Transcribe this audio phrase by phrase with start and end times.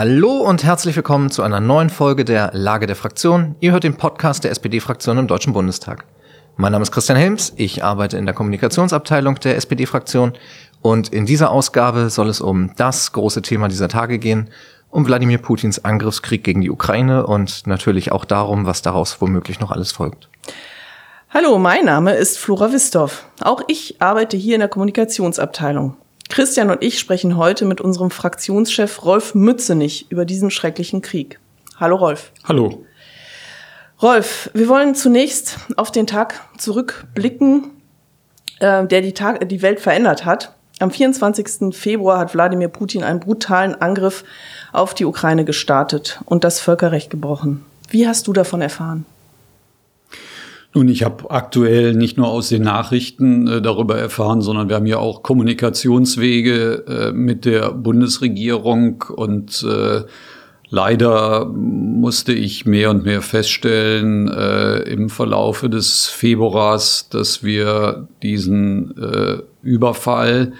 [0.00, 3.54] Hallo und herzlich willkommen zu einer neuen Folge der Lage der Fraktion.
[3.60, 6.06] Ihr hört den Podcast der SPD-Fraktion im Deutschen Bundestag.
[6.56, 10.32] Mein Name ist Christian Helms, ich arbeite in der Kommunikationsabteilung der SPD-Fraktion
[10.80, 14.48] und in dieser Ausgabe soll es um das große Thema dieser Tage gehen,
[14.88, 19.70] um Wladimir Putins Angriffskrieg gegen die Ukraine und natürlich auch darum, was daraus womöglich noch
[19.70, 20.30] alles folgt.
[21.28, 23.26] Hallo, mein Name ist Flora Wistorf.
[23.42, 25.98] Auch ich arbeite hier in der Kommunikationsabteilung.
[26.30, 31.40] Christian und ich sprechen heute mit unserem Fraktionschef Rolf Mützenich über diesen schrecklichen Krieg.
[31.76, 32.30] Hallo Rolf.
[32.44, 32.86] Hallo.
[34.00, 37.72] Rolf, wir wollen zunächst auf den Tag zurückblicken,
[38.60, 40.54] äh, der die, Tag, die Welt verändert hat.
[40.78, 41.74] Am 24.
[41.76, 44.24] Februar hat Wladimir Putin einen brutalen Angriff
[44.72, 47.64] auf die Ukraine gestartet und das Völkerrecht gebrochen.
[47.90, 49.04] Wie hast du davon erfahren?
[50.72, 54.86] Nun, ich habe aktuell nicht nur aus den Nachrichten äh, darüber erfahren, sondern wir haben
[54.86, 60.02] ja auch Kommunikationswege äh, mit der Bundesregierung und äh,
[60.68, 68.96] leider musste ich mehr und mehr feststellen äh, im Verlaufe des Februars, dass wir diesen
[68.96, 70.52] äh, Überfall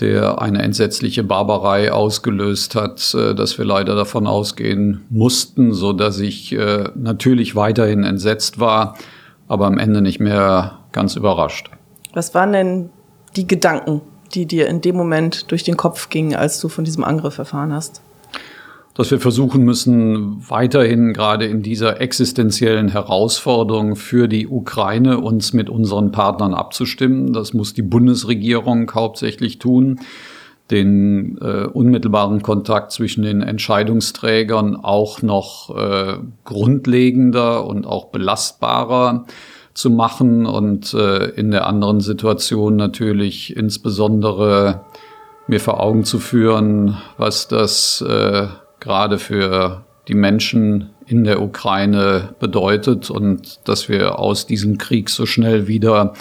[0.00, 6.20] der eine entsetzliche Barbarei ausgelöst hat, äh, dass wir leider davon ausgehen mussten, so dass
[6.20, 6.54] ich
[6.94, 8.98] natürlich weiterhin entsetzt war,
[9.48, 11.70] aber am Ende nicht mehr ganz überrascht.
[12.14, 12.90] Was waren denn
[13.36, 14.00] die Gedanken,
[14.34, 17.72] die dir in dem Moment durch den Kopf gingen, als du von diesem Angriff erfahren
[17.72, 18.00] hast?
[18.94, 25.68] Dass wir versuchen müssen, weiterhin gerade in dieser existenziellen Herausforderung für die Ukraine uns mit
[25.68, 27.34] unseren Partnern abzustimmen.
[27.34, 30.00] Das muss die Bundesregierung hauptsächlich tun
[30.70, 39.26] den äh, unmittelbaren Kontakt zwischen den Entscheidungsträgern auch noch äh, grundlegender und auch belastbarer
[39.74, 44.84] zu machen und äh, in der anderen Situation natürlich insbesondere
[45.46, 48.46] mir vor Augen zu führen, was das äh,
[48.80, 55.26] gerade für die Menschen in der Ukraine bedeutet und dass wir aus diesem Krieg so
[55.26, 56.14] schnell wieder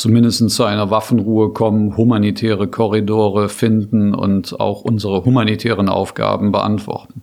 [0.00, 7.22] zumindest zu einer Waffenruhe kommen, humanitäre Korridore finden und auch unsere humanitären Aufgaben beantworten.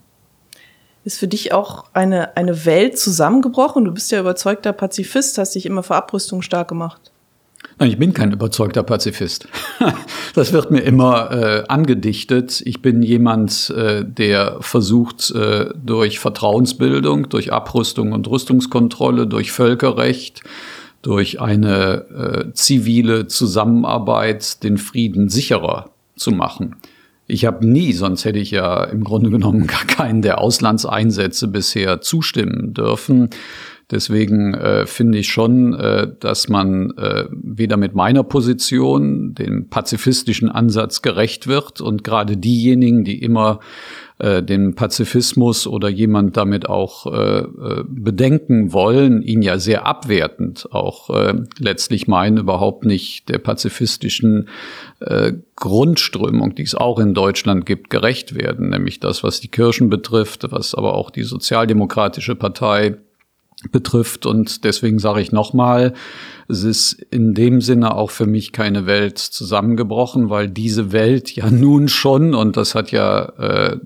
[1.03, 3.85] Ist für dich auch eine, eine Welt zusammengebrochen?
[3.85, 7.11] Du bist ja überzeugter Pazifist, hast dich immer für Abrüstung stark gemacht.
[7.79, 9.47] Nein, ich bin kein überzeugter Pazifist.
[10.33, 12.61] Das wird mir immer äh, angedichtet.
[12.63, 20.43] Ich bin jemand, äh, der versucht, äh, durch Vertrauensbildung, durch Abrüstung und Rüstungskontrolle, durch Völkerrecht,
[21.01, 26.75] durch eine äh, zivile Zusammenarbeit den Frieden sicherer zu machen.
[27.27, 32.01] Ich habe nie, sonst hätte ich ja im Grunde genommen gar keinen der Auslandseinsätze bisher
[32.01, 33.29] zustimmen dürfen.
[33.89, 40.49] Deswegen äh, finde ich schon, äh, dass man äh, weder mit meiner Position dem pazifistischen
[40.49, 43.61] Ansatz gerecht wird und gerade diejenigen, die immer
[44.19, 50.67] äh, den Pazifismus oder jemand damit auch äh, äh, bedenken wollen, ihn ja sehr abwertend
[50.71, 54.49] auch äh, letztlich meinen, überhaupt nicht der pazifistischen
[54.99, 59.89] äh, Grundströmung, die es auch in Deutschland gibt, gerecht werden, nämlich das, was die Kirchen
[59.89, 62.97] betrifft, was aber auch die Sozialdemokratische Partei
[63.71, 64.25] betrifft.
[64.25, 65.93] Und deswegen sage ich nochmal,
[66.47, 71.49] es ist in dem Sinne auch für mich keine Welt zusammengebrochen, weil diese Welt ja
[71.51, 73.77] nun schon, und das hat ja äh,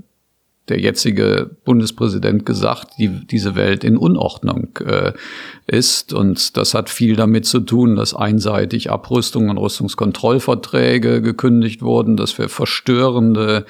[0.69, 5.11] der jetzige Bundespräsident gesagt, die, diese Welt in Unordnung äh,
[5.67, 6.13] ist.
[6.13, 12.37] Und das hat viel damit zu tun, dass einseitig Abrüstung und Rüstungskontrollverträge gekündigt wurden, dass
[12.37, 13.65] wir verstörende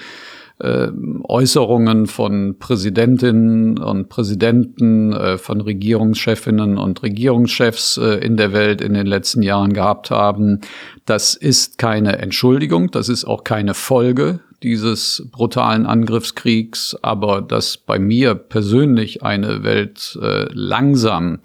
[0.61, 0.89] äh,
[1.23, 8.93] Äußerungen von Präsidentinnen und Präsidenten, äh, von Regierungschefinnen und Regierungschefs äh, in der Welt in
[8.93, 10.61] den letzten Jahren gehabt haben.
[11.05, 17.97] Das ist keine Entschuldigung, das ist auch keine Folge dieses brutalen Angriffskriegs, aber dass bei
[17.97, 21.39] mir persönlich eine Welt äh, langsam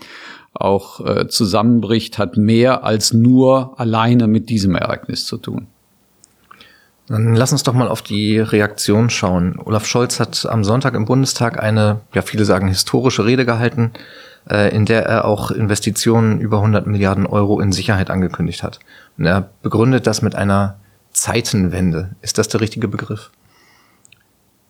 [0.53, 5.69] auch äh, zusammenbricht, hat mehr als nur alleine mit diesem Ereignis zu tun.
[7.09, 9.59] Dann lass uns doch mal auf die Reaktion schauen.
[9.65, 13.93] Olaf Scholz hat am Sonntag im Bundestag eine, ja viele sagen historische Rede gehalten,
[14.51, 18.81] äh, in der er auch Investitionen über 100 Milliarden Euro in Sicherheit angekündigt hat.
[19.19, 20.79] Und er begründet das mit einer
[21.13, 22.11] Zeitenwende.
[22.23, 23.31] Ist das der richtige Begriff?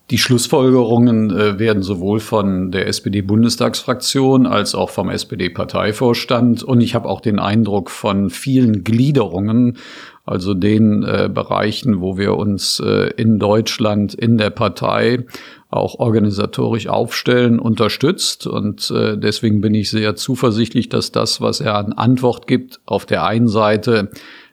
[0.09, 7.09] Die Schlussfolgerungen äh, werden sowohl von der SPD-Bundestagsfraktion als auch vom SPD-Parteivorstand und ich habe
[7.09, 9.77] auch den Eindruck von vielen Gliederungen,
[10.27, 15.25] also den äh, Bereichen, wo wir uns äh, in Deutschland in der Partei
[15.69, 18.45] auch organisatorisch aufstellen, unterstützt.
[18.45, 23.05] Und äh, deswegen bin ich sehr zuversichtlich, dass das, was er an Antwort gibt, auf
[23.05, 24.09] der einen Seite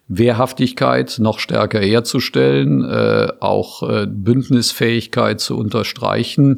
[0.07, 6.57] Wehrhaftigkeit noch stärker herzustellen, äh, auch äh, Bündnisfähigkeit zu unterstreichen,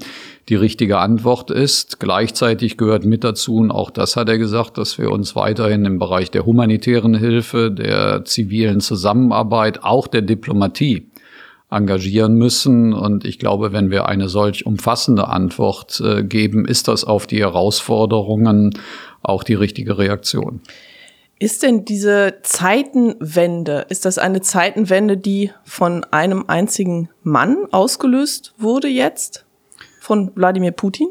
[0.48, 2.00] die richtige Antwort ist.
[2.00, 6.00] Gleichzeitig gehört mit dazu, und auch das hat er gesagt, dass wir uns weiterhin im
[6.00, 11.08] Bereich der humanitären Hilfe, der zivilen Zusammenarbeit, auch der Diplomatie
[11.70, 12.92] engagieren müssen.
[12.92, 17.40] Und ich glaube, wenn wir eine solch umfassende Antwort äh, geben, ist das auf die
[17.40, 18.70] Herausforderungen
[19.22, 20.60] auch die richtige Reaktion.
[21.38, 28.88] Ist denn diese Zeitenwende, ist das eine Zeitenwende, die von einem einzigen Mann ausgelöst wurde
[28.88, 29.44] jetzt?
[30.00, 31.08] Von Wladimir Putin?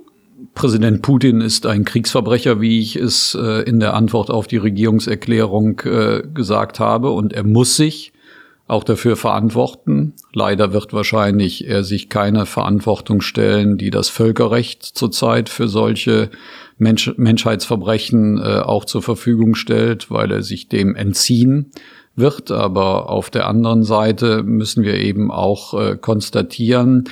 [0.56, 5.80] Präsident Putin ist ein Kriegsverbrecher, wie ich es äh, in der Antwort auf die Regierungserklärung
[5.82, 7.12] äh, gesagt habe.
[7.12, 8.12] Und er muss sich
[8.68, 10.14] auch dafür verantworten.
[10.34, 16.32] Leider wird wahrscheinlich er sich keine Verantwortung stellen, die das Völkerrecht zurzeit für solche
[16.78, 21.72] Mensch Menschheitsverbrechen äh, auch zur Verfügung stellt, weil er sich dem entziehen
[22.16, 22.50] wird.
[22.50, 27.04] Aber auf der anderen Seite müssen wir eben auch äh, konstatieren,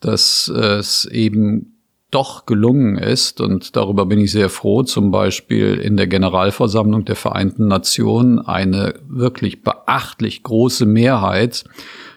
[0.00, 1.75] dass es eben
[2.16, 7.14] doch gelungen ist, und darüber bin ich sehr froh, zum Beispiel in der Generalversammlung der
[7.14, 11.64] Vereinten Nationen eine wirklich beachtlich große Mehrheit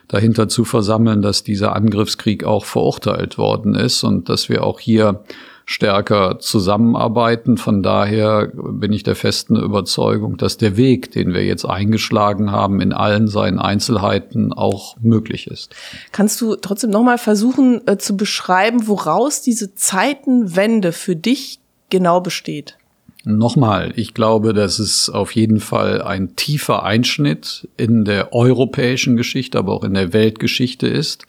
[0.08, 5.22] dahinter zu versammeln, dass dieser Angriffskrieg auch verurteilt worden ist und dass wir auch hier
[5.70, 7.56] stärker zusammenarbeiten.
[7.56, 12.80] Von daher bin ich der festen Überzeugung, dass der Weg, den wir jetzt eingeschlagen haben,
[12.80, 15.72] in allen seinen Einzelheiten auch möglich ist.
[16.10, 22.76] Kannst du trotzdem nochmal versuchen äh, zu beschreiben, woraus diese Zeitenwende für dich genau besteht?
[23.22, 29.56] Nochmal, ich glaube, dass es auf jeden Fall ein tiefer Einschnitt in der europäischen Geschichte,
[29.56, 31.26] aber auch in der Weltgeschichte ist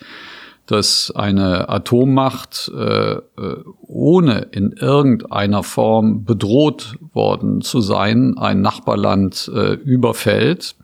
[0.71, 3.21] dass eine Atommacht äh, äh,
[4.01, 10.75] ohne in irgendeiner Form bedroht worden zu sein, ein Nachbarland äh, überfällt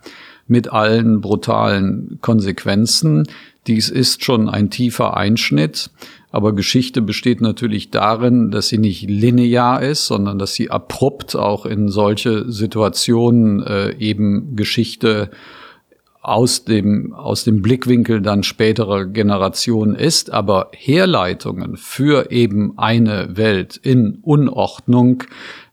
[0.46, 3.28] mit allen brutalen Konsequenzen.
[3.66, 5.90] Dies ist schon ein tiefer Einschnitt.
[6.30, 11.66] Aber Geschichte besteht natürlich darin, dass sie nicht linear ist, sondern dass sie abrupt auch
[11.66, 15.32] in solche Situationen äh, eben Geschichte
[16.28, 23.78] aus dem, aus dem Blickwinkel dann späterer Generationen ist, aber Herleitungen für eben eine Welt
[23.78, 25.24] in Unordnung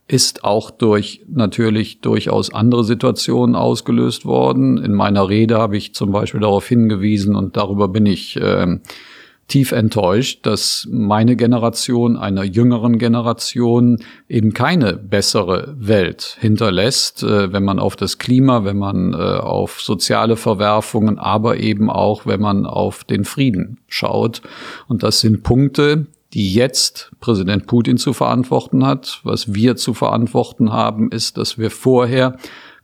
[0.06, 4.78] ist auch durch natürlich durchaus andere Situationen ausgelöst worden.
[4.78, 8.78] In meiner Rede habe ich zum Beispiel darauf hingewiesen und darüber bin ich äh,
[9.48, 13.98] tief enttäuscht, dass meine Generation einer jüngeren Generation
[14.28, 19.80] eben keine bessere Welt hinterlässt, äh, wenn man auf das Klima, wenn man äh, auf
[19.80, 24.40] soziale Verwerfungen, aber eben auch, wenn man auf den Frieden schaut.
[24.88, 29.20] Und das sind Punkte, die jetzt Präsident Putin zu verantworten hat.
[29.22, 32.36] Was wir zu verantworten haben, ist, dass wir vorher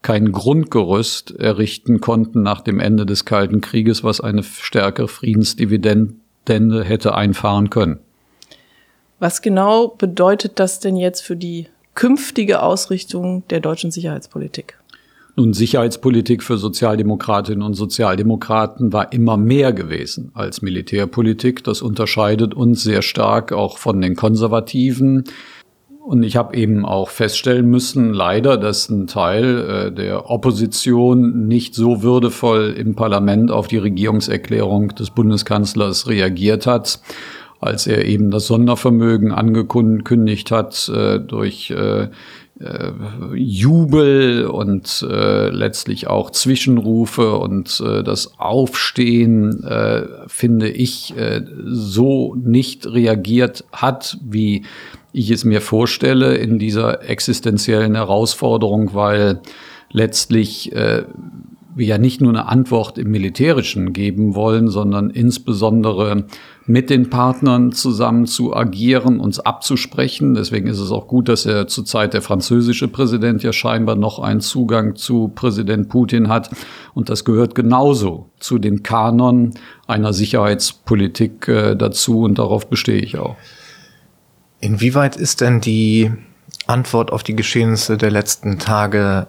[0.03, 6.85] kein Grundgerüst errichten konnten nach dem Ende des Kalten Krieges, was eine stärkere Friedensdividende Stände
[6.85, 8.01] hätte einfahren können.
[9.19, 14.79] Was genau bedeutet das denn jetzt für die künftige Ausrichtung der deutschen Sicherheitspolitik?
[15.37, 21.63] Nun, Sicherheitspolitik für Sozialdemokratinnen und Sozialdemokraten war immer mehr gewesen als Militärpolitik.
[21.65, 25.25] Das unterscheidet uns sehr stark auch von den Konservativen.
[26.11, 31.77] Und ich habe eben auch feststellen müssen, leider, dass ein Teil äh, der Opposition nicht
[31.77, 36.99] so würdevoll im Parlament auf die Regierungserklärung des Bundeskanzlers reagiert hat,
[37.61, 42.09] als er eben das Sondervermögen angekündigt hat äh, durch äh,
[42.61, 42.93] äh,
[43.35, 52.35] Jubel und äh, letztlich auch Zwischenrufe und äh, das Aufstehen, äh, finde ich, äh, so
[52.35, 54.65] nicht reagiert hat, wie
[55.13, 59.41] ich es mir vorstelle in dieser existenziellen Herausforderung, weil
[59.91, 61.05] letztlich äh,
[61.75, 66.27] wir ja nicht nur eine Antwort im Militärischen geben wollen, sondern insbesondere
[66.71, 70.35] mit den Partnern zusammen zu agieren, uns abzusprechen.
[70.35, 74.41] Deswegen ist es auch gut, dass er zurzeit der französische Präsident ja scheinbar noch einen
[74.41, 76.51] Zugang zu Präsident Putin hat.
[76.95, 79.55] Und das gehört genauso zu den Kanon
[79.89, 83.35] einer Sicherheitspolitik äh, dazu und darauf bestehe ich auch.
[84.61, 86.13] Inwieweit ist denn die
[86.69, 89.27] Antwort auf die Geschehnisse der letzten Tage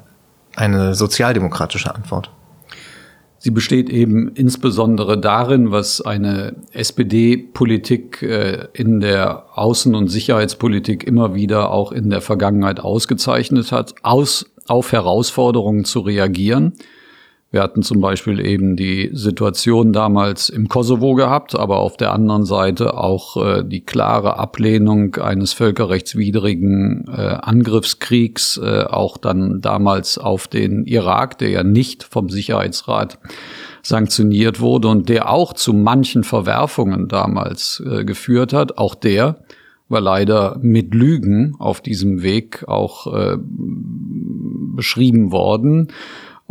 [0.56, 2.30] eine sozialdemokratische Antwort?
[3.44, 11.34] Sie besteht eben insbesondere darin, was eine SPD-Politik äh, in der Außen- und Sicherheitspolitik immer
[11.34, 16.74] wieder auch in der Vergangenheit ausgezeichnet hat, aus, auf Herausforderungen zu reagieren
[17.54, 22.46] Wir hatten zum Beispiel eben die Situation damals im Kosovo gehabt, aber auf der anderen
[22.46, 30.48] Seite auch äh, die klare Ablehnung eines völkerrechtswidrigen äh, Angriffskriegs, äh, auch dann damals auf
[30.48, 33.20] den Irak, der ja nicht vom Sicherheitsrat
[33.84, 38.78] sanktioniert wurde und der auch zu manchen Verwerfungen damals äh, geführt hat.
[38.78, 39.44] Auch der
[39.90, 43.38] war leider mit Lügen auf diesem Weg auch äh,
[44.74, 45.90] beschrieben worden.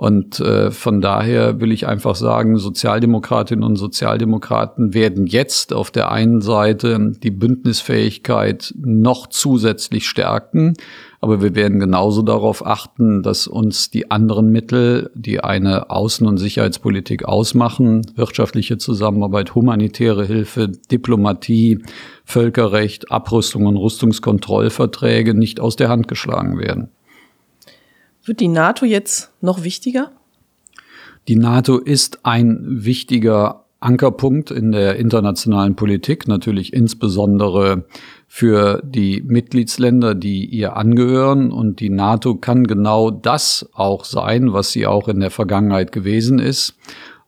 [0.01, 6.11] Und äh, von daher will ich einfach sagen, Sozialdemokratinnen und Sozialdemokraten werden jetzt auf der
[6.11, 10.73] einen Seite die Bündnisfähigkeit noch zusätzlich stärken,
[11.21, 16.39] aber wir werden genauso darauf achten, dass uns die anderen Mittel, die eine Außen- und
[16.39, 21.85] Sicherheitspolitik ausmachen, wirtschaftliche Zusammenarbeit, humanitäre Hilfe, Diplomatie,
[22.25, 26.89] Völkerrecht, Abrüstung und Rüstungskontrollverträge nicht aus der Hand geschlagen werden.
[28.25, 30.13] Wird die NATO jetzt noch wichtiger?
[31.29, 37.85] Die NATO ist ein wichtiger Ankerpunkt in der internationalen Politik, natürlich insbesondere
[38.27, 41.51] für die Mitgliedsländer, die ihr angehören.
[41.51, 46.39] Und die NATO kann genau das auch sein, was sie auch in der Vergangenheit gewesen
[46.39, 46.77] ist.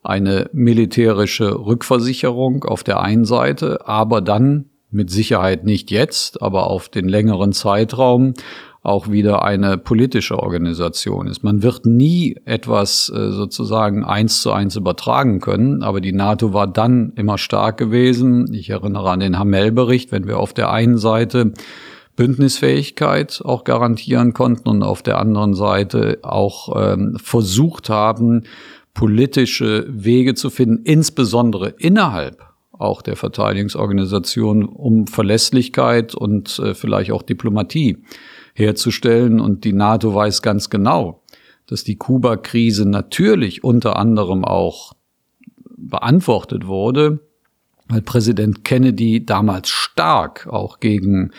[0.03, 6.89] Eine militärische Rückversicherung auf der einen Seite, aber dann mit Sicherheit nicht jetzt, aber auf
[6.91, 8.35] den längeren Zeitraum
[8.83, 11.45] auch wieder eine politische Organisation ist.
[11.45, 16.67] Man wird nie etwas äh, sozusagen eins zu eins übertragen können, aber die NATO war
[16.67, 18.53] dann immer stark gewesen.
[18.53, 21.53] Ich erinnere an den Hamel-Bericht, wenn wir auf der einen Seite
[22.17, 28.43] Bündnisfähigkeit auch garantieren konnten und auf der anderen Seite auch ähm, versucht haben,
[28.95, 37.23] politische Wege zu finden, insbesondere innerhalb auch der Verteidigungsorganisation, um Verlässlichkeit und äh, vielleicht auch
[37.23, 38.03] Diplomatie
[38.55, 39.41] herzustellen.
[39.41, 41.23] Und die NATO weiß ganz genau,
[41.67, 44.93] dass die Kuba-Krise natürlich unter anderem auch
[45.77, 47.21] beantwortet wurde,
[47.89, 51.33] weil Präsident Kennedy damals stark auch gegen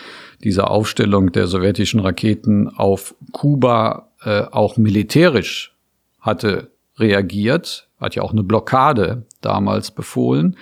[0.43, 5.75] diese Aufstellung der sowjetischen Raketen auf Kuba äh, auch militärisch
[6.19, 10.57] hatte reagiert, hat ja auch eine Blockade damals befohlen.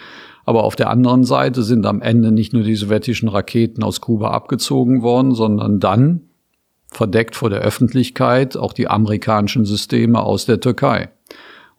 [0.45, 4.31] Aber auf der anderen Seite sind am Ende nicht nur die sowjetischen Raketen aus Kuba
[4.31, 6.30] abgezogen worden, sondern dann
[6.91, 11.09] verdeckt vor der Öffentlichkeit auch die amerikanischen Systeme aus der Türkei.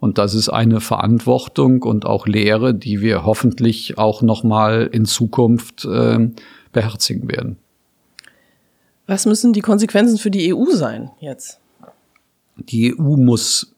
[0.00, 5.04] Und das ist eine Verantwortung und auch Lehre, die wir hoffentlich auch noch mal in
[5.04, 6.30] Zukunft äh,
[6.72, 7.56] beherzigen werden.
[9.06, 11.60] Was müssen die Konsequenzen für die EU sein jetzt?
[12.56, 13.74] Die EU muss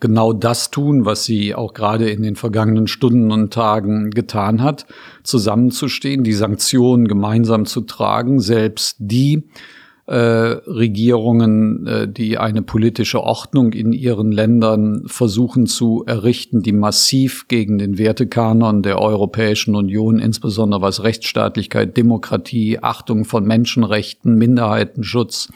[0.00, 4.86] genau das tun, was sie auch gerade in den vergangenen Stunden und Tagen getan hat,
[5.22, 9.44] zusammenzustehen, die Sanktionen gemeinsam zu tragen, selbst die
[10.08, 17.46] äh, Regierungen, äh, die eine politische Ordnung in ihren Ländern versuchen zu errichten, die massiv
[17.46, 25.50] gegen den Wertekanon der Europäischen Union, insbesondere was Rechtsstaatlichkeit, Demokratie, Achtung von Menschenrechten, Minderheitenschutz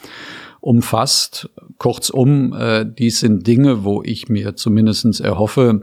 [0.63, 1.49] umfasst.
[1.77, 5.81] Kurzum, äh, dies sind Dinge, wo ich mir zumindestens erhoffe,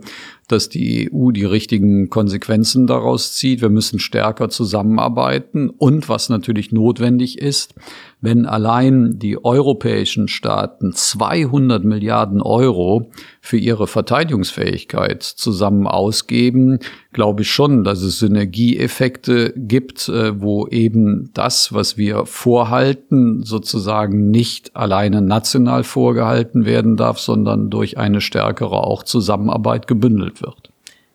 [0.49, 3.61] dass die EU die richtigen Konsequenzen daraus zieht.
[3.61, 5.69] Wir müssen stärker zusammenarbeiten.
[5.69, 7.75] Und was natürlich notwendig ist,
[8.21, 13.11] wenn allein die europäischen Staaten 200 Milliarden Euro
[13.41, 16.79] für ihre Verteidigungsfähigkeit zusammen ausgeben,
[17.13, 24.31] glaube ich schon, dass es Synergieeffekte gibt, äh, wo eben das, was wir vorhalten, sozusagen
[24.31, 30.71] nicht alleine national vorgehalten werden darf, sondern durch eine stärkere auch Zusammenarbeit gebündelt wird.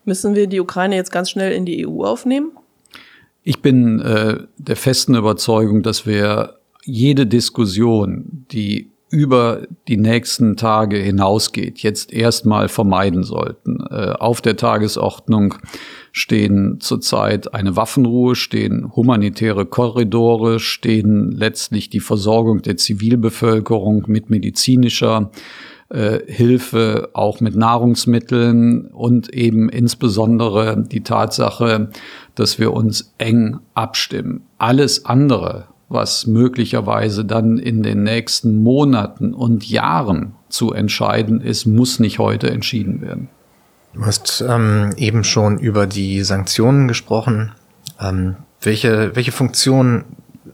[0.06, 2.52] Müssen wir die Ukraine jetzt ganz schnell in die EU aufnehmen?
[3.44, 6.56] Ich bin äh, der festen Überzeugung, dass wir
[6.86, 13.80] jede Diskussion, die über die nächsten Tage hinausgeht, jetzt erstmal vermeiden sollten.
[13.90, 15.56] Äh, auf der Tagesordnung
[16.12, 25.32] stehen zurzeit eine Waffenruhe, stehen humanitäre Korridore, stehen letztlich die Versorgung der Zivilbevölkerung mit medizinischer
[25.90, 31.90] äh, Hilfe auch mit Nahrungsmitteln und eben insbesondere die Tatsache,
[32.34, 34.42] dass wir uns eng abstimmen.
[34.58, 42.00] Alles andere, was möglicherweise dann in den nächsten Monaten und Jahren zu entscheiden ist, muss
[42.00, 43.30] nicht heute entschieden werden.
[43.94, 47.52] Du hast ähm, eben schon über die Sanktionen gesprochen.
[48.00, 50.04] Ähm, welche, welche Funktion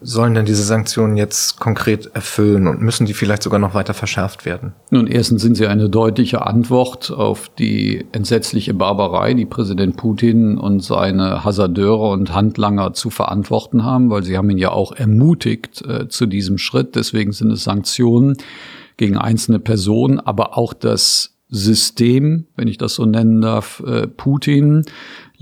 [0.02, 4.46] sollen denn diese Sanktionen jetzt konkret erfüllen und müssen die vielleicht sogar noch weiter verschärft
[4.46, 4.74] werden?
[4.90, 10.82] Nun, erstens sind sie eine deutliche Antwort auf die entsetzliche Barbarei, die Präsident Putin und
[10.82, 16.08] seine Hasardeure und Handlanger zu verantworten haben, weil sie haben ihn ja auch ermutigt äh,
[16.08, 16.96] zu diesem Schritt.
[16.96, 18.38] Deswegen sind es Sanktionen
[18.98, 24.86] gegen einzelne Personen, aber auch das System, wenn ich das so nennen darf, äh, Putin.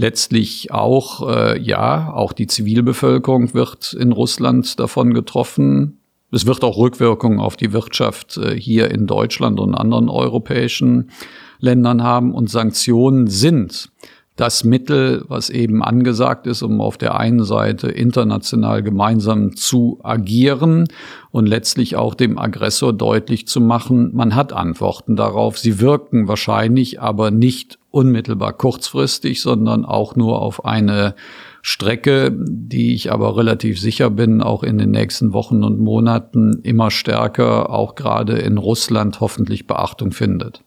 [0.02, 6.00] Letztlich auch, äh, ja, auch die Zivilbevölkerung wird in Russland davon getroffen.
[6.32, 11.12] Es wird auch Rückwirkungen auf die Wirtschaft äh, hier in Deutschland und anderen europäischen
[11.60, 12.34] Ländern haben.
[12.34, 13.92] Und Sanktionen sind
[14.38, 20.88] das Mittel, was eben angesagt ist, um auf der einen Seite international gemeinsam zu agieren
[21.32, 25.60] und letztlich auch dem Aggressor deutlich zu machen, man hat Antworten darauf.
[25.60, 31.16] Sie wirken wahrscheinlich aber nicht unmittelbar kurzfristig, sondern auch nur auf eine
[31.62, 36.92] Strecke, die ich aber relativ sicher bin, auch in den nächsten Wochen und Monaten immer
[36.92, 40.62] stärker, auch gerade in Russland, hoffentlich Beachtung findet.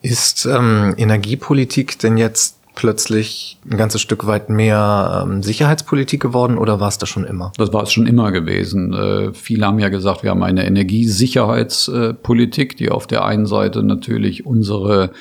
[0.01, 6.79] Ist ähm, Energiepolitik denn jetzt plötzlich ein ganzes Stück weit mehr ähm, Sicherheitspolitik geworden oder
[6.79, 7.51] war es das schon immer?
[7.57, 8.93] Das war es schon immer gewesen.
[8.93, 14.45] Äh, viele haben ja gesagt, wir haben eine Energiesicherheitspolitik, die auf der einen Seite natürlich
[14.45, 15.11] unsere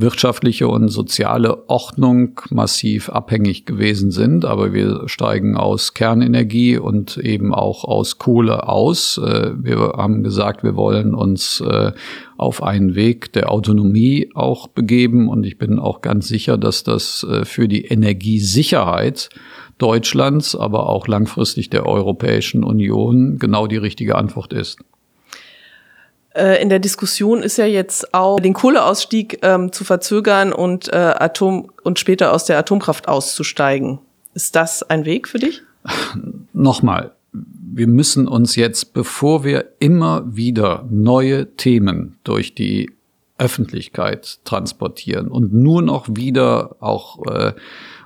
[0.00, 4.44] wirtschaftliche und soziale Ordnung massiv abhängig gewesen sind.
[4.44, 9.18] Aber wir steigen aus Kernenergie und eben auch aus Kohle aus.
[9.18, 11.92] Äh, wir haben gesagt, wir wollen uns äh,
[12.36, 15.28] auf einen Weg der Autonomie auch begeben.
[15.28, 19.30] Und ich bin auch ganz sicher, dass das äh, für die Energiesicherheit
[19.78, 24.78] Deutschlands, aber auch langfristig der Europäischen Union genau die richtige Antwort ist.
[26.34, 30.96] Äh, in der Diskussion ist ja jetzt auch den Kohleausstieg ähm, zu verzögern und äh,
[30.96, 33.98] Atom und später aus der Atomkraft auszusteigen.
[34.34, 35.62] Ist das ein Weg für dich?
[36.52, 42.90] Nochmal, wir müssen uns jetzt, bevor wir immer wieder neue Themen durch die
[43.38, 47.52] Öffentlichkeit transportieren und nur noch wieder auch äh,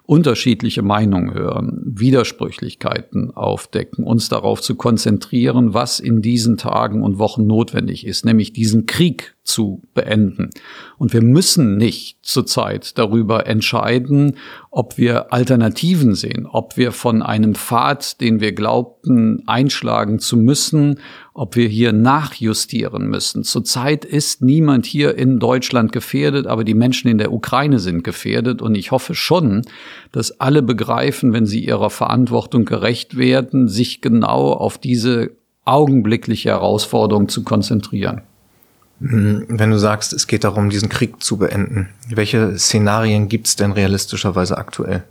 [0.06, 7.46] unterschiedliche Meinungen hören, Widersprüchlichkeiten aufdecken, uns darauf zu konzentrieren, was in diesen Tagen und Wochen
[7.46, 10.50] notwendig ist, nämlich diesen Krieg zu beenden.
[10.96, 14.38] Und wir müssen nicht zurzeit darüber entscheiden,
[14.70, 20.98] ob wir Alternativen sehen, ob wir von einem Pfad, den wir glaubten, einschlagen zu müssen,
[21.34, 23.44] ob wir hier nachjustieren müssen.
[23.44, 28.62] Zurzeit ist niemand hier in Deutschland gefährdet, aber die Menschen in der Ukraine sind gefährdet.
[28.62, 29.62] Und ich hoffe schon,
[30.10, 35.32] dass alle begreifen, wenn sie ihrer Verantwortung gerecht werden, sich genau auf diese
[35.64, 38.22] augenblickliche Herausforderung zu konzentrieren.
[39.00, 43.56] Hm, wenn du sagst, es geht darum, diesen Krieg zu beenden, welche Szenarien gibt es
[43.56, 45.04] denn realistischerweise aktuell?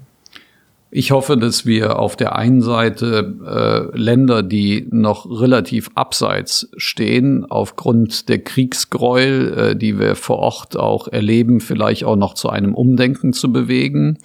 [0.95, 7.45] Ich hoffe, dass wir auf der einen Seite äh, Länder, die noch relativ abseits stehen,
[7.49, 12.75] aufgrund der Kriegsgräuel, äh, die wir vor Ort auch erleben, vielleicht auch noch zu einem
[12.75, 14.19] Umdenken zu bewegen.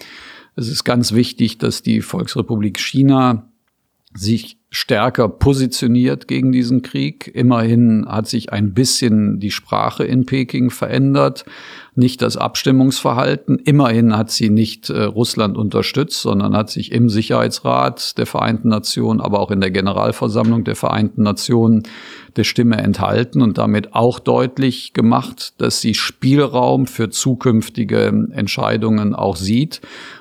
[0.57, 3.49] Es ist ganz wichtig, dass die Volksrepublik China
[4.12, 7.31] sich stärker positioniert gegen diesen Krieg.
[7.35, 11.46] Immerhin hat sich ein bisschen die Sprache in Peking verändert,
[11.94, 13.59] nicht das Abstimmungsverhalten.
[13.59, 19.22] Immerhin hat sie nicht äh, Russland unterstützt, sondern hat sich im Sicherheitsrat der Vereinten Nationen,
[19.22, 21.85] aber auch in der Generalversammlung der Vereinten Nationen
[22.37, 29.37] der Stimme enthalten und damit auch deutlich gemacht, dass sie Spielraum für zukünftige Entscheidungen auch
[29.37, 29.81] sieht.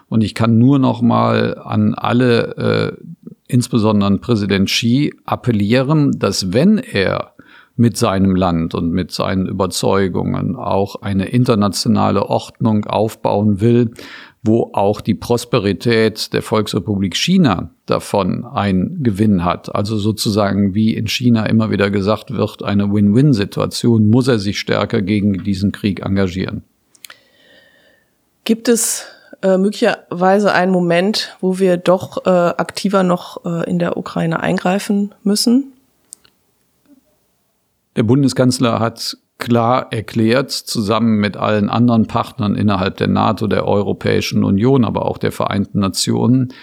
[0.10, 3.04] Und ich kann nur noch mal an alle, äh,
[3.48, 7.34] insbesondere an Präsident Xi, appellieren, dass wenn er
[7.78, 13.92] mit seinem Land und mit seinen Überzeugungen auch eine internationale Ordnung aufbauen will,
[14.42, 19.74] wo auch die Prosperität der Volksrepublik China davon einen Gewinn hat.
[19.76, 25.02] Also sozusagen, wie in China immer wieder gesagt wird, eine Win-Win-Situation, muss er sich stärker
[25.02, 26.64] gegen diesen Krieg engagieren.
[28.44, 29.06] Gibt es
[29.42, 35.14] äh, möglicherweise einen Moment, wo wir doch äh, aktiver noch äh, in der Ukraine eingreifen
[35.24, 35.74] müssen?
[37.96, 44.44] Der Bundeskanzler hat klar erklärt, zusammen mit allen anderen Partnern innerhalb der NATO, der Europäischen
[44.44, 46.54] Union, aber auch der Vereinten Nationen,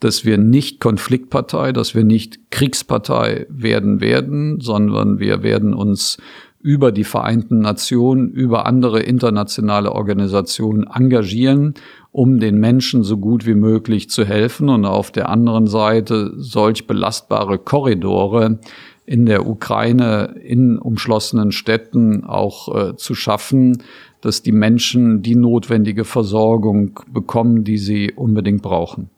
[0.00, 6.18] dass wir nicht Konfliktpartei, dass wir nicht Kriegspartei werden werden, sondern wir werden uns
[6.64, 11.74] über die Vereinten Nationen, über andere internationale Organisationen engagieren,
[12.10, 16.86] um den Menschen so gut wie möglich zu helfen und auf der anderen Seite solch
[16.86, 18.60] belastbare Korridore
[19.04, 23.82] in der Ukraine, in umschlossenen Städten auch äh, zu schaffen,
[24.22, 29.10] dass die Menschen die notwendige Versorgung bekommen, die sie unbedingt brauchen.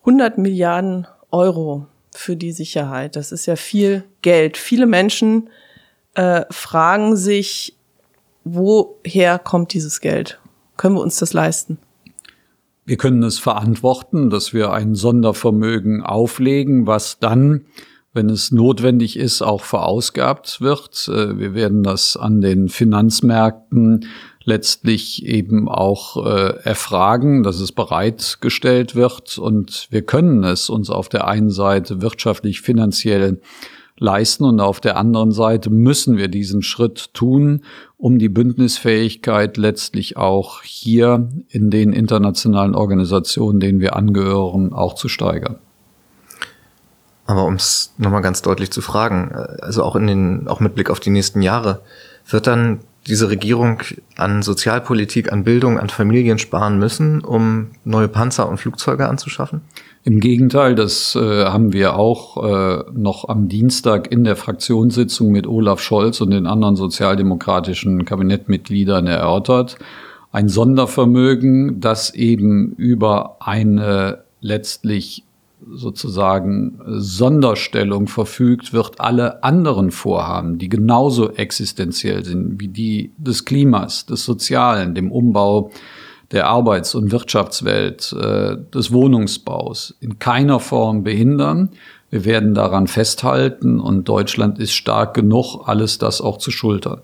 [0.00, 4.58] 100 Milliarden Euro für die Sicherheit, das ist ja viel Geld.
[4.58, 5.48] Viele Menschen
[6.14, 7.76] äh, fragen sich,
[8.44, 10.40] woher kommt dieses Geld?
[10.76, 11.78] Können wir uns das leisten?
[12.84, 17.66] Wir können es verantworten, dass wir ein Sondervermögen auflegen, was dann
[18.14, 21.08] wenn es notwendig ist, auch verausgabt wird.
[21.08, 24.06] Äh, wir werden das an den Finanzmärkten
[24.44, 29.38] letztlich eben auch äh, erfragen, dass es bereitgestellt wird.
[29.38, 33.40] Und wir können es uns auf der einen Seite wirtschaftlich, finanziell
[34.02, 37.62] leisten und auf der anderen Seite müssen wir diesen Schritt tun,
[37.96, 45.08] um die Bündnisfähigkeit letztlich auch hier in den internationalen Organisationen, denen wir angehören, auch zu
[45.08, 45.56] steigern.
[47.26, 50.74] Aber um es nochmal ganz deutlich zu fragen, äh, also auch in den, auch mit
[50.74, 51.80] Blick auf die nächsten Jahre,
[52.28, 53.82] wird dann diese Regierung
[54.16, 59.62] an Sozialpolitik, an Bildung, an Familien sparen müssen, um neue Panzer und Flugzeuge anzuschaffen?
[60.04, 65.46] Im Gegenteil, das äh, haben wir auch äh, noch am Dienstag in der Fraktionssitzung mit
[65.46, 69.76] Olaf Scholz und den anderen sozialdemokratischen Kabinettmitgliedern erörtert.
[70.32, 75.22] Ein Sondervermögen, das eben über eine letztlich
[75.70, 84.06] sozusagen Sonderstellung verfügt, wird alle anderen Vorhaben, die genauso existenziell sind wie die des Klimas,
[84.06, 85.70] des Sozialen, dem Umbau
[86.32, 91.70] der Arbeits- und Wirtschaftswelt, äh, des Wohnungsbaus in keiner Form behindern.
[92.10, 97.02] Wir werden daran festhalten und Deutschland ist stark genug, alles das auch zu schultern.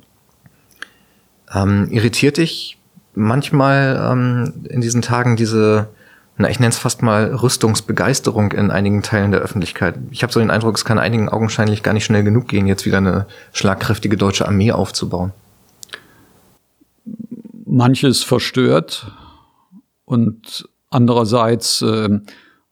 [1.54, 2.78] Ähm, irritiert dich
[3.14, 5.88] manchmal ähm, in diesen Tagen diese
[6.40, 9.96] na, ich nenne es fast mal Rüstungsbegeisterung in einigen Teilen der Öffentlichkeit.
[10.12, 12.86] Ich habe so den Eindruck, es kann einigen augenscheinlich gar nicht schnell genug gehen, jetzt
[12.86, 15.32] wieder eine schlagkräftige deutsche Armee aufzubauen.
[17.66, 19.10] Manches verstört
[20.08, 22.20] und andererseits äh,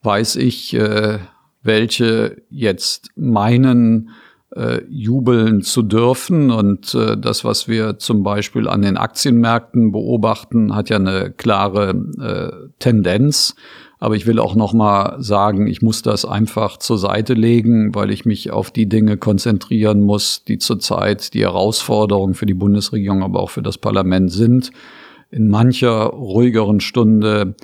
[0.01, 1.19] weiß ich, äh,
[1.61, 4.09] welche jetzt meinen,
[4.55, 6.49] äh, jubeln zu dürfen.
[6.49, 11.89] Und äh, das, was wir zum Beispiel an den Aktienmärkten beobachten, hat ja eine klare
[12.19, 13.55] äh, Tendenz.
[13.99, 18.09] Aber ich will auch noch mal sagen, ich muss das einfach zur Seite legen, weil
[18.09, 23.41] ich mich auf die Dinge konzentrieren muss, die zurzeit die Herausforderung für die Bundesregierung, aber
[23.41, 24.71] auch für das Parlament sind.
[25.29, 27.55] In mancher ruhigeren Stunde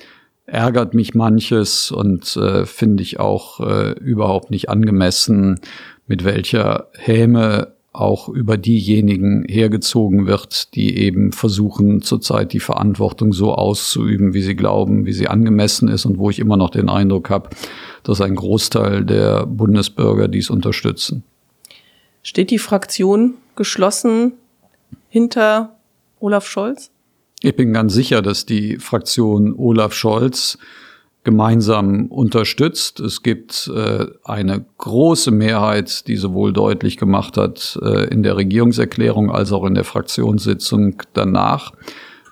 [0.46, 5.60] ärgert mich manches und äh, finde ich auch äh, überhaupt nicht angemessen,
[6.06, 13.54] mit welcher Häme auch über diejenigen hergezogen wird, die eben versuchen, zurzeit die Verantwortung so
[13.54, 17.30] auszuüben, wie sie glauben, wie sie angemessen ist und wo ich immer noch den Eindruck
[17.30, 17.50] habe,
[18.02, 21.22] dass ein Großteil der Bundesbürger dies unterstützen.
[22.24, 24.32] Steht die Fraktion geschlossen
[25.08, 25.76] hinter
[26.18, 26.90] Olaf Scholz?
[27.44, 30.56] Ich bin ganz sicher, dass die Fraktion Olaf Scholz
[31.24, 33.00] gemeinsam unterstützt.
[33.00, 39.30] Es gibt äh, eine große Mehrheit, die sowohl deutlich gemacht hat äh, in der Regierungserklärung
[39.30, 41.72] als auch in der Fraktionssitzung danach,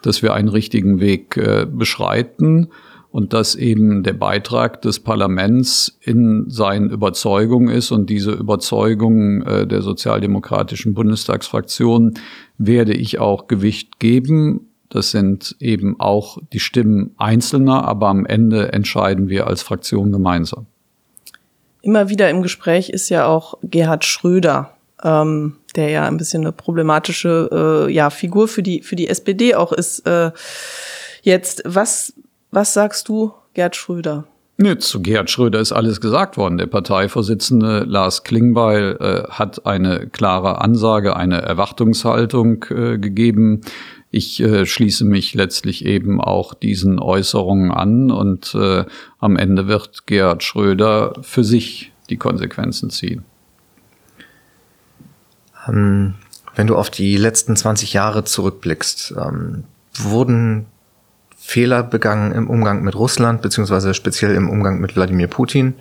[0.01, 2.69] dass wir einen richtigen Weg äh, beschreiten
[3.11, 9.67] und dass eben der Beitrag des Parlaments in seinen Überzeugungen ist und diese Überzeugung äh,
[9.67, 12.15] der sozialdemokratischen Bundestagsfraktion
[12.57, 18.73] werde ich auch Gewicht geben das sind eben auch die Stimmen Einzelner, aber am Ende
[18.73, 20.67] entscheiden wir als Fraktion gemeinsam.
[21.81, 26.53] Immer wieder im Gespräch ist ja auch Gerhard Schröder, ähm, der ja ein bisschen eine
[26.53, 30.07] problematische äh, ja, Figur für die, für die SPD auch ist.
[30.07, 30.31] Äh,
[31.23, 32.15] jetzt, was
[32.55, 34.25] Was sagst du, Gerd Schröder?
[34.59, 36.59] Nee, zu Gerhard Schröder ist alles gesagt worden.
[36.59, 43.63] Der Parteivorsitzende Lars Klingbeil äh, hat eine klare Ansage, eine Erwartungshaltung äh, gegeben.
[44.11, 48.85] Ich äh, schließe mich letztlich eben auch diesen Äußerungen an und äh,
[49.19, 53.25] am Ende wird Gerhard Schröder für sich die Konsequenzen ziehen.
[55.67, 56.15] Ähm,
[56.55, 60.67] wenn du auf die letzten 20 Jahre zurückblickst, ähm, wurden
[61.45, 65.75] Fehler begangen im Umgang mit Russland, beziehungsweise speziell im Umgang mit Wladimir Putin.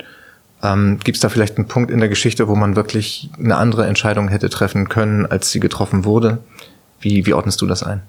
[0.63, 3.86] Ähm, Gibt es da vielleicht einen Punkt in der Geschichte, wo man wirklich eine andere
[3.86, 6.39] Entscheidung hätte treffen können, als sie getroffen wurde?
[7.00, 8.02] Wie, wie ordnest du das ein?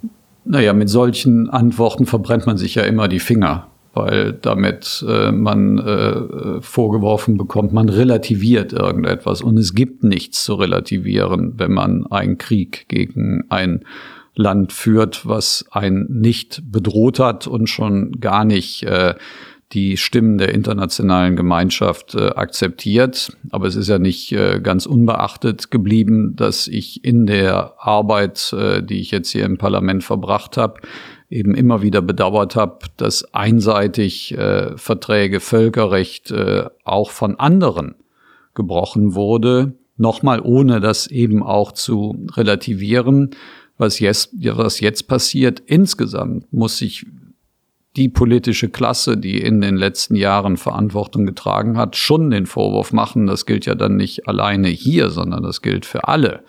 [0.46, 5.78] Naja, mit solchen Antworten verbrennt man sich ja immer die Finger, weil damit äh, man
[5.78, 9.42] äh, vorgeworfen bekommt, man relativiert irgendetwas.
[9.42, 13.84] Und es gibt nichts zu relativieren, wenn man einen Krieg gegen ein
[14.35, 19.14] Land führt, was einen nicht bedroht hat und schon gar nicht äh,
[19.73, 23.37] die Stimmen der internationalen Gemeinschaft äh, akzeptiert.
[23.51, 28.83] Aber es ist ja nicht äh, ganz unbeachtet geblieben, dass ich in der Arbeit, äh,
[28.83, 30.81] die ich jetzt hier im Parlament verbracht habe,
[31.31, 37.95] eben immer wieder bedauert habe, dass einseitig äh, Verträge, Völkerrecht äh, auch von anderen
[38.55, 39.73] gebrochen wurde.
[39.97, 43.31] Nochmal ohne das eben auch zu relativieren
[43.78, 45.61] was jetzt, was jetzt passiert.
[45.66, 47.06] Insgesamt muss sich
[47.96, 53.26] die politische Klasse, die in den letzten Jahren Verantwortung getragen hat, schon den Vorwurf machen,
[53.26, 56.42] das gilt ja dann nicht alleine hier, sondern das gilt für alle,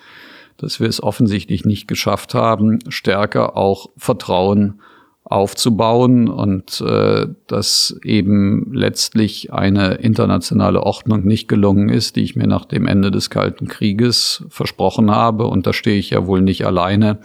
[0.57, 4.81] dass wir es offensichtlich nicht geschafft haben, stärker auch Vertrauen
[5.25, 12.47] aufzubauen und äh, dass eben letztlich eine internationale Ordnung nicht gelungen ist, die ich mir
[12.47, 15.45] nach dem Ende des Kalten Krieges versprochen habe.
[15.47, 17.19] Und da stehe ich ja wohl nicht alleine.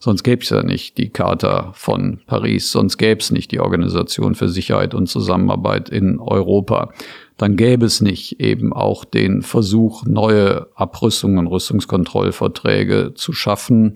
[0.00, 4.34] Sonst gäbe es ja nicht die Charta von Paris, sonst gäbe es nicht die Organisation
[4.34, 6.92] für Sicherheit und Zusammenarbeit in Europa.
[7.38, 13.94] Dann gäbe es nicht eben auch den Versuch, neue Abrüstungen und Rüstungskontrollverträge zu schaffen.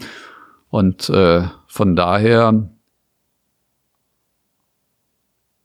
[0.71, 2.71] Und äh, von daher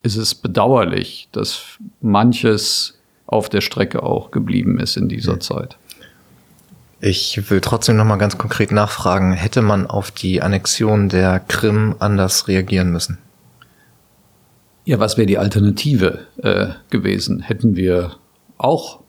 [0.04, 5.78] ist es bedauerlich, dass manches auf der Strecke auch geblieben ist in dieser Zeit.
[7.00, 11.96] Ich will trotzdem noch mal ganz konkret nachfragen, hätte man auf die Annexion der Krim
[12.00, 13.18] anders reagieren müssen?
[14.86, 17.42] Ja, was wäre die Alternative äh, gewesen?
[17.42, 18.18] Hätten wir
[18.58, 19.00] auch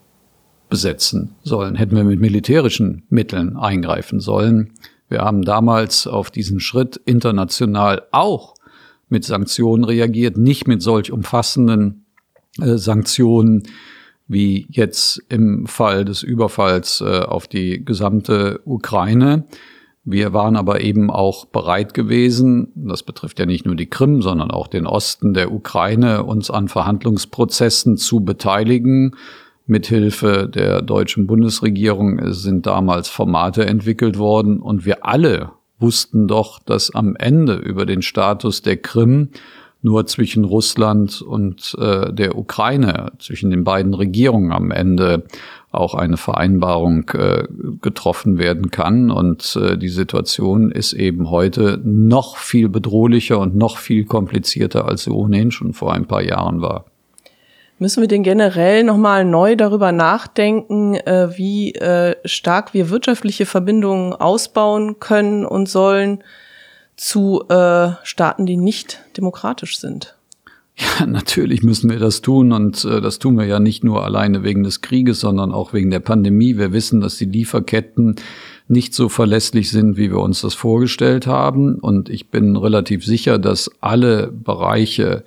[0.68, 1.74] besetzen sollen?
[1.74, 4.72] Hätten wir mit militärischen Mitteln eingreifen sollen?
[5.08, 8.53] Wir haben damals auf diesen Schritt international auch
[9.14, 12.04] mit Sanktionen reagiert, nicht mit solch umfassenden
[12.60, 13.62] äh, Sanktionen
[14.26, 19.44] wie jetzt im Fall des Überfalls äh, auf die gesamte Ukraine.
[20.02, 24.50] Wir waren aber eben auch bereit gewesen, das betrifft ja nicht nur die Krim, sondern
[24.50, 29.14] auch den Osten der Ukraine, uns an Verhandlungsprozessen zu beteiligen.
[29.66, 36.94] Mithilfe der deutschen Bundesregierung sind damals Formate entwickelt worden und wir alle wussten doch, dass
[36.94, 39.30] am Ende über den Status der Krim
[39.84, 45.24] nur zwischen Russland und äh, der Ukraine, zwischen den beiden Regierungen am Ende
[45.72, 47.44] auch eine Vereinbarung äh,
[47.82, 49.10] getroffen werden kann.
[49.10, 55.04] Und äh, die Situation ist eben heute noch viel bedrohlicher und noch viel komplizierter, als
[55.04, 56.86] sie ohnehin schon vor ein paar Jahren war.
[57.84, 64.14] Müssen wir denn generell nochmal neu darüber nachdenken, äh, wie äh, stark wir wirtschaftliche Verbindungen
[64.14, 66.24] ausbauen können und sollen
[66.96, 70.16] zu äh, Staaten, die nicht demokratisch sind?
[70.78, 74.42] Ja, natürlich müssen wir das tun und äh, das tun wir ja nicht nur alleine
[74.42, 76.56] wegen des Krieges, sondern auch wegen der Pandemie.
[76.56, 78.16] Wir wissen, dass die Lieferketten
[78.66, 83.38] nicht so verlässlich sind, wie wir uns das vorgestellt haben und ich bin relativ sicher,
[83.38, 85.24] dass alle Bereiche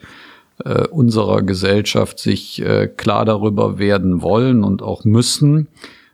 [0.64, 5.68] äh, unserer Gesellschaft sich äh, klar darüber werden wollen und auch müssen,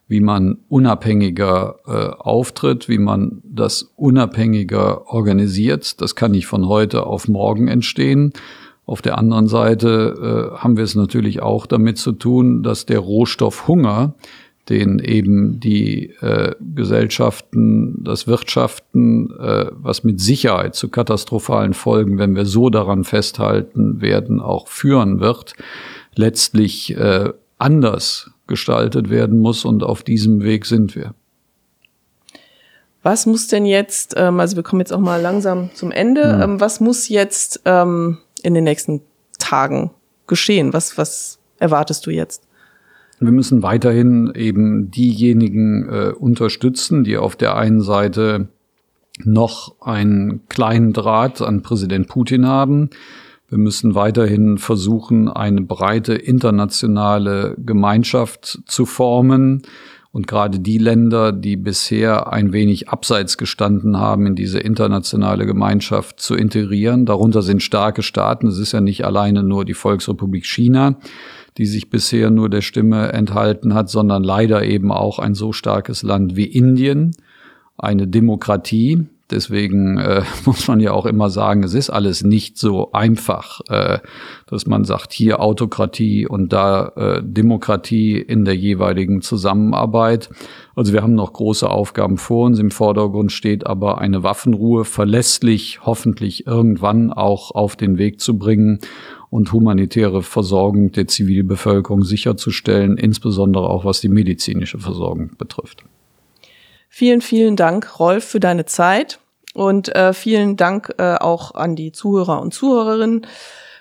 [0.08, 6.02] wie man unabhängiger äh, auftritt, wie man das unabhängiger organisiert.
[6.02, 8.34] Das kann nicht von heute auf morgen entstehen.
[8.86, 13.00] Auf der anderen Seite äh, haben wir es natürlich auch damit zu tun, dass der
[13.00, 14.16] Rohstoff Hunger
[14.70, 22.36] den eben die äh, Gesellschaften, das Wirtschaften, äh, was mit Sicherheit zu katastrophalen Folgen, wenn
[22.36, 25.54] wir so daran festhalten werden, auch führen wird,
[26.16, 31.14] letztlich äh, anders gestaltet werden muss und auf diesem Weg sind wir.
[33.02, 36.42] Was muss denn jetzt, ähm, also wir kommen jetzt auch mal langsam zum Ende, mhm.
[36.42, 39.02] ähm, was muss jetzt ähm, in den nächsten
[39.40, 39.92] Tagen
[40.26, 40.72] geschehen?
[40.72, 42.44] Was, was erwartest du jetzt?
[43.26, 48.50] Wir müssen weiterhin eben diejenigen äh, unterstützen, die auf der einen Seite
[49.24, 52.90] noch einen kleinen Draht an Präsident Putin haben.
[53.50, 59.62] Wir müssen weiterhin versuchen, eine breite internationale Gemeinschaft zu formen.
[60.14, 66.20] Und gerade die Länder, die bisher ein wenig abseits gestanden haben, in diese internationale Gemeinschaft
[66.20, 67.08] zu integrieren.
[67.08, 68.46] Darunter sind starke Staaten.
[68.46, 71.00] Es ist ja nicht alleine nur die Volksrepublik China,
[71.58, 76.04] die sich bisher nur der Stimme enthalten hat, sondern leider eben auch ein so starkes
[76.04, 77.16] Land wie Indien,
[77.80, 82.92] eine Demokratie, Deswegen äh, muss man ja auch immer sagen, es ist alles nicht so
[82.92, 84.00] einfach, äh,
[84.48, 90.30] dass man sagt, hier Autokratie und da äh, Demokratie in der jeweiligen Zusammenarbeit.
[90.76, 92.60] Also wir haben noch große Aufgaben vor uns.
[92.60, 98.80] Im Vordergrund steht aber eine Waffenruhe verlässlich, hoffentlich irgendwann auch auf den Weg zu bringen
[99.32, 105.84] und humanitäre Versorgung der Zivilbevölkerung sicherzustellen, insbesondere auch was die medizinische Versorgung betrifft.
[106.88, 109.20] Vielen, vielen Dank, Rolf, für deine Zeit.
[109.54, 113.28] Und äh, vielen Dank äh, auch an die Zuhörer und Zuhörerinnen.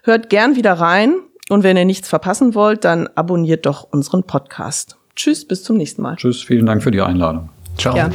[0.02, 1.14] Hört gern wieder rein.
[1.48, 4.96] Und wenn ihr nichts verpassen wollt, dann abonniert doch unseren Podcast.
[5.16, 6.16] Tschüss, bis zum nächsten Mal.
[6.16, 7.50] Tschüss, vielen Dank für die Einladung.
[7.76, 7.94] Ciao.
[7.94, 8.12] Gern.